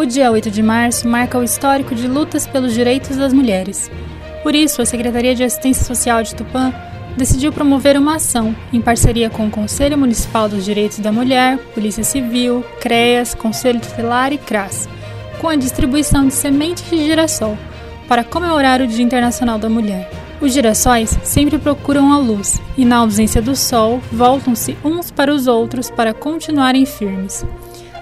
O 0.00 0.06
dia 0.06 0.32
8 0.32 0.50
de 0.50 0.62
março 0.62 1.06
marca 1.06 1.38
o 1.38 1.44
histórico 1.44 1.94
de 1.94 2.08
lutas 2.08 2.46
pelos 2.46 2.72
direitos 2.72 3.18
das 3.18 3.34
mulheres. 3.34 3.90
Por 4.42 4.54
isso, 4.54 4.80
a 4.80 4.86
Secretaria 4.86 5.34
de 5.34 5.44
Assistência 5.44 5.84
Social 5.84 6.22
de 6.22 6.34
Tupã 6.34 6.72
decidiu 7.18 7.52
promover 7.52 7.98
uma 7.98 8.16
ação 8.16 8.56
em 8.72 8.80
parceria 8.80 9.28
com 9.28 9.46
o 9.46 9.50
Conselho 9.50 9.98
Municipal 9.98 10.48
dos 10.48 10.64
Direitos 10.64 11.00
da 11.00 11.12
Mulher, 11.12 11.58
Polícia 11.74 12.02
Civil, 12.02 12.64
CREAS, 12.80 13.34
Conselho 13.34 13.78
Tutelar 13.78 14.32
e 14.32 14.38
CRAS, 14.38 14.88
com 15.38 15.48
a 15.50 15.56
distribuição 15.56 16.26
de 16.26 16.32
sementes 16.32 16.88
de 16.88 17.04
girassol 17.04 17.58
para 18.08 18.24
comemorar 18.24 18.80
o 18.80 18.86
Dia 18.86 19.04
Internacional 19.04 19.58
da 19.58 19.68
Mulher. 19.68 20.10
Os 20.40 20.54
girassóis 20.54 21.10
sempre 21.22 21.58
procuram 21.58 22.10
a 22.10 22.16
luz 22.16 22.58
e, 22.74 22.86
na 22.86 22.96
ausência 22.96 23.42
do 23.42 23.54
sol, 23.54 24.00
voltam-se 24.10 24.78
uns 24.82 25.10
para 25.10 25.30
os 25.30 25.46
outros 25.46 25.90
para 25.90 26.14
continuarem 26.14 26.86
firmes. 26.86 27.44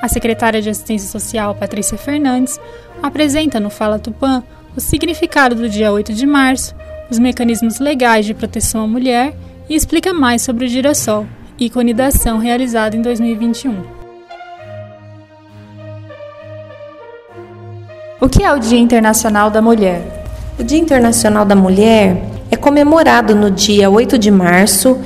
A 0.00 0.08
secretária 0.08 0.60
de 0.60 0.68
Assistência 0.68 1.08
Social, 1.08 1.54
Patrícia 1.54 1.96
Fernandes, 1.96 2.60
apresenta 3.02 3.58
no 3.58 3.70
Fala 3.70 3.98
Tupã 3.98 4.42
o 4.76 4.80
significado 4.80 5.54
do 5.54 5.68
dia 5.68 5.90
8 5.90 6.12
de 6.12 6.26
março, 6.26 6.74
os 7.10 7.18
mecanismos 7.18 7.78
legais 7.78 8.26
de 8.26 8.34
proteção 8.34 8.84
à 8.84 8.86
mulher 8.86 9.34
e 9.68 9.74
explica 9.74 10.12
mais 10.12 10.42
sobre 10.42 10.66
o 10.66 10.68
girassol, 10.68 11.26
ícone 11.58 11.94
da 11.94 12.08
ação 12.08 12.38
realizada 12.38 12.96
em 12.96 13.02
2021. 13.02 13.96
O 18.20 18.28
que 18.28 18.42
é 18.42 18.52
o 18.52 18.58
Dia 18.58 18.78
Internacional 18.78 19.50
da 19.50 19.62
Mulher? 19.62 20.24
O 20.58 20.62
Dia 20.62 20.78
Internacional 20.78 21.44
da 21.44 21.54
Mulher 21.54 22.22
é 22.50 22.56
comemorado 22.56 23.34
no 23.34 23.50
dia 23.50 23.90
8 23.90 24.18
de 24.18 24.30
março 24.30 24.98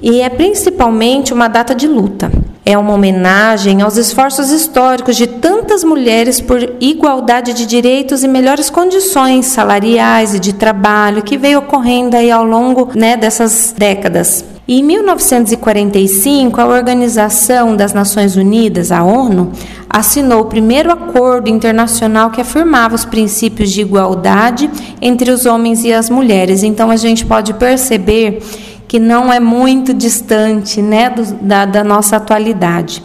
e 0.00 0.20
é 0.20 0.28
principalmente 0.28 1.32
uma 1.32 1.48
data 1.48 1.74
de 1.74 1.86
luta. 1.86 2.30
É 2.68 2.76
uma 2.76 2.94
homenagem 2.94 3.80
aos 3.80 3.96
esforços 3.96 4.50
históricos 4.50 5.14
de 5.14 5.28
tantas 5.28 5.84
mulheres 5.84 6.40
por 6.40 6.74
igualdade 6.80 7.54
de 7.54 7.64
direitos 7.64 8.24
e 8.24 8.28
melhores 8.28 8.68
condições 8.68 9.46
salariais 9.46 10.34
e 10.34 10.40
de 10.40 10.52
trabalho 10.52 11.22
que 11.22 11.38
veio 11.38 11.60
ocorrendo 11.60 12.16
aí 12.16 12.28
ao 12.28 12.42
longo 12.42 12.90
né, 12.92 13.16
dessas 13.16 13.72
décadas. 13.78 14.44
Em 14.66 14.82
1945, 14.82 16.60
a 16.60 16.66
Organização 16.66 17.76
das 17.76 17.94
Nações 17.94 18.34
Unidas, 18.34 18.90
a 18.90 19.04
ONU, 19.04 19.52
assinou 19.88 20.40
o 20.40 20.46
primeiro 20.46 20.90
acordo 20.90 21.48
internacional 21.48 22.30
que 22.30 22.40
afirmava 22.40 22.96
os 22.96 23.04
princípios 23.04 23.70
de 23.70 23.82
igualdade 23.82 24.68
entre 25.00 25.30
os 25.30 25.46
homens 25.46 25.84
e 25.84 25.92
as 25.92 26.10
mulheres. 26.10 26.64
Então 26.64 26.90
a 26.90 26.96
gente 26.96 27.24
pode 27.24 27.54
perceber 27.54 28.42
que 28.88 28.98
não 28.98 29.32
é 29.32 29.40
muito 29.40 29.92
distante 29.92 30.80
né, 30.80 31.10
do, 31.10 31.24
da, 31.34 31.64
da 31.64 31.84
nossa 31.84 32.16
atualidade. 32.16 33.02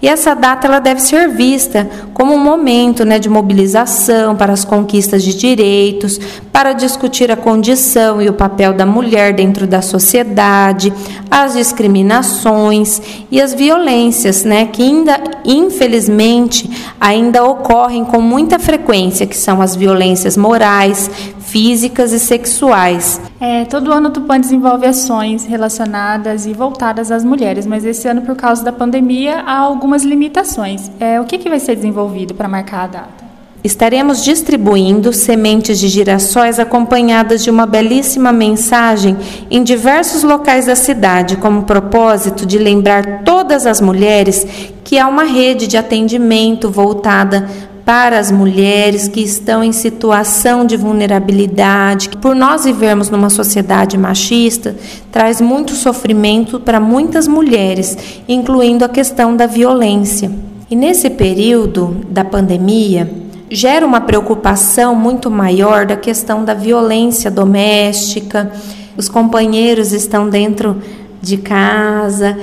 E 0.00 0.06
essa 0.06 0.32
data 0.32 0.68
ela 0.68 0.78
deve 0.78 1.00
ser 1.00 1.28
vista 1.28 1.90
como 2.14 2.32
um 2.32 2.38
momento 2.38 3.04
né, 3.04 3.18
de 3.18 3.28
mobilização 3.28 4.36
para 4.36 4.52
as 4.52 4.64
conquistas 4.64 5.24
de 5.24 5.36
direitos, 5.36 6.20
para 6.52 6.72
discutir 6.72 7.32
a 7.32 7.36
condição 7.36 8.22
e 8.22 8.28
o 8.28 8.32
papel 8.32 8.72
da 8.72 8.86
mulher 8.86 9.32
dentro 9.32 9.66
da 9.66 9.82
sociedade, 9.82 10.92
as 11.28 11.54
discriminações 11.54 13.02
e 13.28 13.40
as 13.40 13.52
violências, 13.52 14.44
né, 14.44 14.66
que 14.66 14.84
ainda, 14.84 15.20
infelizmente, 15.44 16.70
ainda 17.00 17.44
ocorrem 17.44 18.04
com 18.04 18.20
muita 18.20 18.56
frequência, 18.60 19.26
que 19.26 19.36
são 19.36 19.60
as 19.60 19.74
violências 19.74 20.36
morais, 20.36 21.10
físicas 21.48 22.12
e 22.12 22.18
sexuais. 22.18 23.20
É, 23.40 23.64
todo 23.64 23.92
ano 23.92 24.08
o 24.08 24.12
Tupã 24.12 24.38
desenvolve 24.38 24.86
ações 24.86 25.44
relacionadas 25.44 26.46
e 26.46 26.52
voltadas 26.52 27.10
às 27.10 27.24
mulheres, 27.24 27.66
mas 27.66 27.84
esse 27.84 28.06
ano, 28.06 28.22
por 28.22 28.36
causa 28.36 28.62
da 28.62 28.72
pandemia, 28.72 29.40
há 29.46 29.58
algumas 29.58 30.02
limitações. 30.02 30.90
É, 31.00 31.20
o 31.20 31.24
que, 31.24 31.38
que 31.38 31.48
vai 31.48 31.58
ser 31.58 31.74
desenvolvido 31.74 32.34
para 32.34 32.48
marcar 32.48 32.84
a 32.84 32.86
data? 32.86 33.28
Estaremos 33.64 34.22
distribuindo 34.22 35.12
sementes 35.12 35.80
de 35.80 35.88
girassóis 35.88 36.60
acompanhadas 36.60 37.42
de 37.42 37.50
uma 37.50 37.66
belíssima 37.66 38.32
mensagem 38.32 39.16
em 39.50 39.64
diversos 39.64 40.22
locais 40.22 40.66
da 40.66 40.76
cidade, 40.76 41.36
como 41.36 41.64
propósito 41.64 42.46
de 42.46 42.56
lembrar 42.56 43.24
todas 43.24 43.66
as 43.66 43.80
mulheres 43.80 44.46
que 44.84 44.96
há 44.96 45.08
uma 45.08 45.24
rede 45.24 45.66
de 45.66 45.76
atendimento 45.76 46.70
voltada 46.70 47.48
para 47.88 48.18
as 48.18 48.30
mulheres 48.30 49.08
que 49.08 49.22
estão 49.22 49.64
em 49.64 49.72
situação 49.72 50.66
de 50.66 50.76
vulnerabilidade, 50.76 52.10
por 52.20 52.36
nós 52.36 52.66
vivermos 52.66 53.08
numa 53.08 53.30
sociedade 53.30 53.96
machista, 53.96 54.76
traz 55.10 55.40
muito 55.40 55.72
sofrimento 55.72 56.60
para 56.60 56.78
muitas 56.78 57.26
mulheres, 57.26 57.96
incluindo 58.28 58.84
a 58.84 58.90
questão 58.90 59.34
da 59.34 59.46
violência. 59.46 60.30
E 60.70 60.76
nesse 60.76 61.08
período 61.08 61.96
da 62.10 62.22
pandemia, 62.22 63.10
gera 63.50 63.86
uma 63.86 64.02
preocupação 64.02 64.94
muito 64.94 65.30
maior 65.30 65.86
da 65.86 65.96
questão 65.96 66.44
da 66.44 66.52
violência 66.52 67.30
doméstica. 67.30 68.52
Os 68.98 69.08
companheiros 69.08 69.94
estão 69.94 70.28
dentro 70.28 70.76
de 71.22 71.38
casa, 71.38 72.36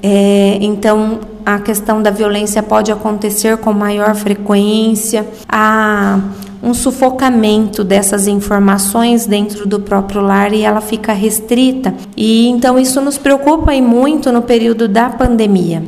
é, 0.00 0.58
então 0.60 1.31
a 1.44 1.58
questão 1.58 2.02
da 2.02 2.10
violência 2.10 2.62
pode 2.62 2.92
acontecer 2.92 3.56
com 3.56 3.72
maior 3.72 4.14
frequência, 4.14 5.26
há 5.48 6.18
um 6.62 6.72
sufocamento 6.72 7.82
dessas 7.82 8.28
informações 8.28 9.26
dentro 9.26 9.66
do 9.66 9.80
próprio 9.80 10.20
lar 10.20 10.52
e 10.52 10.62
ela 10.62 10.80
fica 10.80 11.12
restrita. 11.12 11.92
E 12.16 12.48
então 12.48 12.78
isso 12.78 13.00
nos 13.00 13.18
preocupa 13.18 13.74
e 13.74 13.82
muito 13.82 14.30
no 14.30 14.42
período 14.42 14.86
da 14.86 15.10
pandemia. 15.10 15.82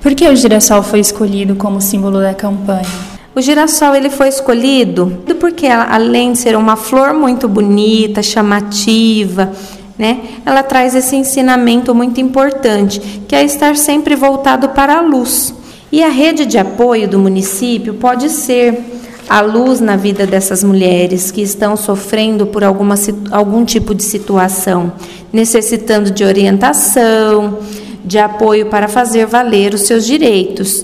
Por 0.00 0.14
que 0.14 0.28
o 0.28 0.36
girassol 0.36 0.82
foi 0.82 1.00
escolhido 1.00 1.56
como 1.56 1.80
símbolo 1.80 2.20
da 2.20 2.32
campanha? 2.32 2.86
O 3.34 3.40
girassol 3.40 3.94
ele 3.94 4.10
foi 4.10 4.28
escolhido 4.28 5.22
porque 5.40 5.66
além 5.66 6.32
de 6.32 6.38
ser 6.38 6.56
uma 6.56 6.76
flor 6.76 7.14
muito 7.14 7.48
bonita, 7.48 8.22
chamativa, 8.22 9.50
né? 10.00 10.18
Ela 10.46 10.62
traz 10.62 10.94
esse 10.94 11.14
ensinamento 11.14 11.94
muito 11.94 12.22
importante, 12.22 12.98
que 13.28 13.36
é 13.36 13.44
estar 13.44 13.76
sempre 13.76 14.16
voltado 14.16 14.70
para 14.70 14.96
a 14.96 15.02
luz. 15.02 15.52
E 15.92 16.02
a 16.02 16.08
rede 16.08 16.46
de 16.46 16.56
apoio 16.56 17.06
do 17.06 17.18
município 17.18 17.92
pode 17.92 18.30
ser 18.30 18.82
a 19.28 19.42
luz 19.42 19.78
na 19.78 19.96
vida 19.96 20.26
dessas 20.26 20.64
mulheres 20.64 21.30
que 21.30 21.42
estão 21.42 21.76
sofrendo 21.76 22.46
por 22.46 22.64
alguma, 22.64 22.94
algum 23.30 23.62
tipo 23.62 23.94
de 23.94 24.02
situação, 24.02 24.90
necessitando 25.30 26.10
de 26.10 26.24
orientação, 26.24 27.58
de 28.02 28.18
apoio 28.18 28.66
para 28.66 28.88
fazer 28.88 29.26
valer 29.26 29.74
os 29.74 29.82
seus 29.82 30.06
direitos. 30.06 30.82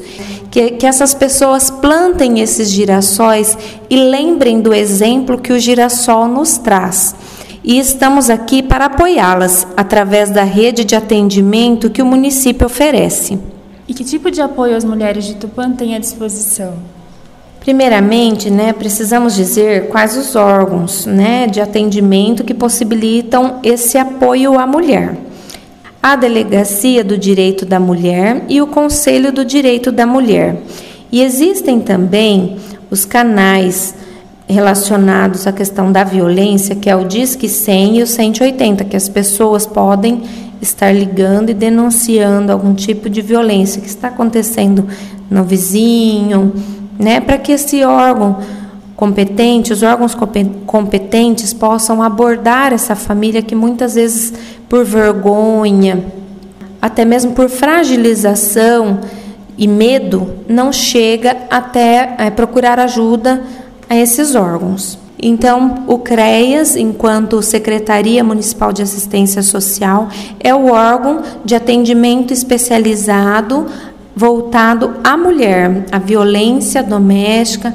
Que, 0.51 0.73
que 0.73 0.87
essas 0.87 1.15
pessoas 1.15 1.71
plantem 1.71 2.41
esses 2.41 2.71
girassóis 2.71 3.57
e 3.89 3.97
lembrem 3.97 4.61
do 4.61 4.75
exemplo 4.75 5.39
que 5.39 5.55
o 5.55 5.59
girassol 5.59 6.29
nos 6.29 6.59
traz 6.59 7.15
e 7.67 7.81
estamos 7.81 8.31
aqui 8.31 8.63
para 8.63 8.85
apoiá-las 8.85 9.67
através 9.77 10.31
da 10.31 10.45
rede 10.45 10.85
de 10.85 10.95
atendimento 10.95 11.91
que 11.91 12.01
o 12.01 12.07
município 12.07 12.65
oferece. 12.65 13.41
E 13.89 13.93
que 13.93 14.05
tipo 14.05 14.31
de 14.31 14.41
apoio 14.41 14.77
as 14.77 14.85
mulheres 14.85 15.25
de 15.25 15.35
Tupã 15.35 15.73
têm 15.73 15.97
à 15.97 15.99
disposição? 15.99 16.75
Primeiramente, 17.59 18.49
né, 18.49 18.73
precisamos 18.73 19.35
dizer 19.35 19.89
quais 19.89 20.17
os 20.17 20.37
órgãos 20.37 21.07
né, 21.07 21.49
de 21.49 21.61
atendimento 21.61 22.45
que 22.45 22.55
possibilitam 22.55 23.59
esse 23.65 23.99
apoio 23.99 24.57
à 24.57 24.65
mulher. 24.65 25.19
A 26.01 26.15
Delegacia 26.15 27.03
do 27.03 27.19
Direito 27.19 27.67
da 27.67 27.81
Mulher 27.81 28.45
e 28.49 28.63
o 28.63 28.69
Conselho 28.69 29.33
do 29.33 29.45
Direito 29.45 29.91
da 29.91 30.07
Mulher. 30.07 30.63
E 31.11 31.21
existem 31.21 31.81
também 31.81 32.59
os 32.89 33.05
canais 33.05 34.06
relacionados 34.49 35.47
à 35.47 35.53
questão 35.53 35.91
da 35.91 36.05
violência, 36.05 36.75
que 36.75 36.89
é 36.89 36.95
o 36.95 37.05
Disque 37.05 37.49
100 37.49 37.99
e 37.99 38.03
o 38.03 38.07
180, 38.07 38.85
que 38.85 38.97
as 38.97 39.09
pessoas 39.09 39.67
podem 39.67 40.23
estar 40.63 40.93
ligando 40.93 41.51
e 41.51 41.55
denunciando 41.55 42.53
algum 42.53 42.75
tipo 42.75 43.11
de 43.11 43.21
violência 43.21 43.81
que 43.81 43.89
está 43.89 44.09
acontecendo 44.09 44.87
no 45.29 45.45
vizinho, 45.45 46.53
né, 46.99 47.21
para 47.21 47.39
que 47.39 47.53
esse 47.53 47.85
órgão 47.85 48.39
competente, 48.97 49.73
os 49.73 49.83
órgãos 49.83 50.17
competentes 50.67 51.53
possam 51.53 52.03
abordar 52.03 52.73
essa 52.73 52.95
família 52.95 53.43
que 53.43 53.55
muitas 53.55 53.95
vezes 53.95 54.33
por 54.69 54.85
vergonha, 54.85 56.05
até 56.81 57.05
mesmo 57.05 57.33
por 57.33 57.51
fragilização 57.51 59.01
e 59.59 59.69
medo, 59.69 60.35
não 60.49 60.73
chega 60.73 61.37
até 61.51 62.15
é, 62.19 62.31
procurar 62.31 62.79
ajuda 62.79 63.43
a 63.89 63.97
esses 63.97 64.35
órgãos. 64.35 64.99
Então, 65.19 65.85
o 65.87 65.99
CREAS, 65.99 66.77
enquanto 66.77 67.43
Secretaria 67.43 68.23
Municipal 68.23 68.73
de 68.73 68.83
Assistência 68.83 69.43
Social, 69.43 70.09
é 70.39 70.55
o 70.55 70.71
órgão 70.71 71.23
de 71.45 71.55
atendimento 71.55 72.33
especializado 72.33 73.67
voltado 74.15 74.95
à 75.05 75.17
mulher, 75.17 75.85
à 75.93 75.99
violência 75.99 76.83
doméstica, 76.83 77.75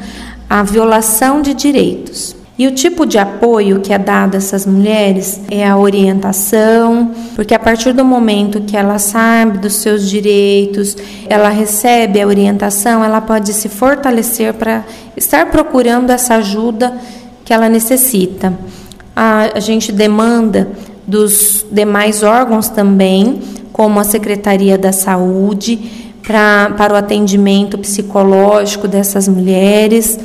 à 0.50 0.64
violação 0.64 1.42
de 1.42 1.54
direitos. 1.54 2.36
E 2.62 2.68
o 2.68 2.72
tipo 2.72 3.08
de 3.08 3.18
apoio 3.18 3.80
que 3.80 3.92
é 3.92 3.98
dado 3.98 4.36
a 4.36 4.38
essas 4.38 4.68
mulheres 4.68 5.42
é 5.50 5.68
a 5.68 5.76
orientação, 5.76 7.10
porque 7.36 7.56
a 7.56 7.60
partir 7.60 7.92
do 7.92 8.06
momento 8.06 8.62
que 8.62 8.78
ela 8.78 9.00
sabe 9.00 9.58
dos 9.58 9.78
seus 9.78 10.08
direitos, 10.08 10.96
ela 11.28 11.50
recebe 11.50 12.22
a 12.22 12.28
orientação, 12.28 13.04
ela 13.04 13.20
pode 13.20 13.52
se 13.52 13.68
fortalecer 13.68 14.54
para 14.54 14.86
estar 15.18 15.48
procurando 15.48 16.12
essa 16.12 16.36
ajuda 16.36 16.94
que 17.44 17.52
ela 17.52 17.68
necessita. 17.68 18.54
A, 19.16 19.54
a 19.56 19.60
gente 19.60 19.92
demanda 19.92 20.70
dos 21.08 21.66
demais 21.72 22.22
órgãos 22.22 22.70
também, 22.70 23.42
como 23.74 24.00
a 24.00 24.04
Secretaria 24.04 24.78
da 24.78 24.92
Saúde, 24.92 25.80
pra, 26.22 26.76
para 26.78 26.94
o 26.94 26.96
atendimento 26.96 27.76
psicológico 27.80 28.88
dessas 28.88 29.28
mulheres. 29.28 30.20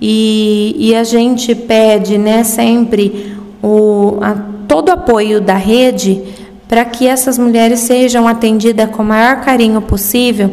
E, 0.00 0.74
e 0.78 0.94
a 0.94 1.04
gente 1.04 1.54
pede 1.54 2.16
né, 2.16 2.42
sempre 2.42 3.36
o, 3.62 4.18
a, 4.22 4.34
todo 4.66 4.88
o 4.88 4.92
apoio 4.92 5.40
da 5.40 5.56
rede 5.56 6.22
para 6.66 6.84
que 6.84 7.06
essas 7.06 7.36
mulheres 7.36 7.80
sejam 7.80 8.28
atendidas 8.28 8.88
com 8.90 9.02
o 9.02 9.06
maior 9.06 9.40
carinho 9.40 9.82
possível, 9.82 10.52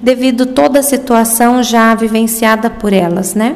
devido 0.00 0.46
toda 0.46 0.78
a 0.78 0.82
situação 0.82 1.62
já 1.62 1.94
vivenciada 1.94 2.70
por 2.70 2.92
elas, 2.92 3.34
né? 3.34 3.54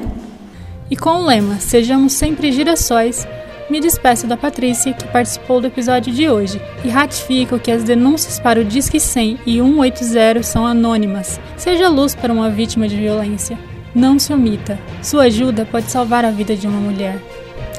E 0.91 0.97
com 0.97 1.09
o 1.11 1.25
lema 1.25 1.55
Sejamos 1.59 2.12
sempre 2.12 2.53
girassóis, 2.53 3.27
me 3.71 3.81
despeço 3.81 4.27
da 4.27 4.37
Patrícia, 4.37 4.93
que 4.93 5.09
participou 5.09 5.59
do 5.59 5.69
episódio 5.69 6.12
de 6.12 6.29
hoje, 6.29 6.61
e 6.85 6.91
ratifico 6.91 7.59
que 7.59 7.71
as 7.71 7.83
denúncias 7.83 8.39
para 8.39 8.61
o 8.61 8.65
Disque 8.65 9.00
100 9.00 9.39
e 9.47 9.56
180 9.56 10.43
são 10.43 10.67
anônimas. 10.67 11.41
Seja 11.56 11.89
luz 11.89 12.15
para 12.15 12.31
uma 12.31 12.50
vítima 12.50 12.87
de 12.87 12.97
violência. 12.97 13.71
Não 13.94 14.19
se 14.19 14.33
omita. 14.33 14.79
Sua 15.03 15.25
ajuda 15.25 15.67
pode 15.71 15.91
salvar 15.91 16.25
a 16.25 16.31
vida 16.31 16.56
de 16.56 16.67
uma 16.67 16.81
mulher. 16.81 17.21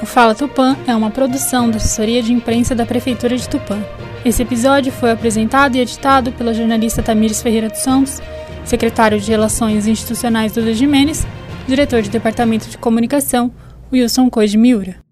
O 0.01 0.05
Fala 0.05 0.35
Tupã 0.35 0.75
é 0.85 0.95
uma 0.95 1.09
produção 1.09 1.69
da 1.69 1.77
assessoria 1.77 2.21
de 2.21 2.33
imprensa 2.33 2.75
da 2.75 2.85
Prefeitura 2.85 3.35
de 3.37 3.47
Tupã. 3.47 3.79
Esse 4.23 4.41
episódio 4.41 4.91
foi 4.91 5.11
apresentado 5.11 5.75
e 5.75 5.79
editado 5.79 6.31
pela 6.33 6.53
jornalista 6.53 7.01
Tamires 7.01 7.41
Ferreira 7.41 7.69
dos 7.69 7.79
Santos, 7.79 8.21
secretário 8.63 9.19
de 9.19 9.31
Relações 9.31 9.87
Institucionais 9.87 10.53
do 10.53 10.73
Jimenez, 10.73 11.25
diretor 11.67 12.01
de 12.01 12.09
Departamento 12.09 12.69
de 12.69 12.77
Comunicação, 12.77 13.51
Wilson 13.91 14.29
Coide 14.29 14.57
Miura. 14.57 15.02